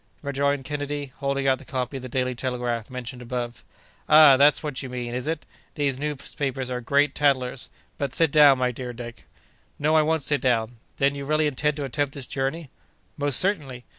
rejoined 0.23 0.65
Kennedy, 0.65 1.13
holding 1.17 1.47
out 1.47 1.59
the 1.59 1.63
copy 1.63 1.97
of 1.97 2.01
the 2.01 2.09
Daily 2.09 2.33
Telegraph, 2.33 2.89
mentioned 2.89 3.21
above. 3.21 3.63
"Ah! 4.09 4.35
that's 4.35 4.63
what 4.63 4.81
you 4.81 4.89
mean, 4.89 5.13
is 5.13 5.27
it? 5.27 5.45
These 5.75 5.99
newspapers 5.99 6.71
are 6.71 6.81
great 6.81 7.13
tattlers! 7.13 7.69
But, 7.99 8.15
sit 8.15 8.31
down, 8.31 8.57
my 8.57 8.71
dear 8.71 8.93
Dick." 8.93 9.25
"No, 9.77 9.95
I 9.95 10.01
won't 10.01 10.23
sit 10.23 10.41
down!—Then, 10.41 11.13
you 11.13 11.23
really 11.25 11.45
intend 11.45 11.75
to 11.77 11.83
attempt 11.83 12.15
this 12.15 12.25
journey?" 12.25 12.71
"Most 13.15 13.39
certainly! 13.39 13.85